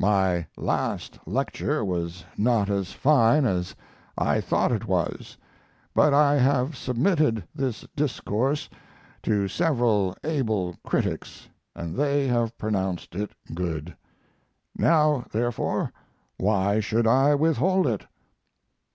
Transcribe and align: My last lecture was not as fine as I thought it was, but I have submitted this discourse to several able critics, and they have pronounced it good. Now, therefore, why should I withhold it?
My 0.00 0.46
last 0.56 1.18
lecture 1.26 1.84
was 1.84 2.24
not 2.38 2.70
as 2.70 2.92
fine 2.92 3.44
as 3.44 3.76
I 4.16 4.40
thought 4.40 4.72
it 4.72 4.86
was, 4.86 5.36
but 5.92 6.14
I 6.14 6.36
have 6.38 6.74
submitted 6.74 7.44
this 7.54 7.84
discourse 7.94 8.70
to 9.22 9.48
several 9.48 10.16
able 10.24 10.76
critics, 10.82 11.50
and 11.74 11.94
they 11.94 12.26
have 12.26 12.56
pronounced 12.56 13.14
it 13.14 13.32
good. 13.52 13.94
Now, 14.78 15.26
therefore, 15.30 15.92
why 16.38 16.80
should 16.80 17.06
I 17.06 17.34
withhold 17.34 17.86
it? 17.86 18.06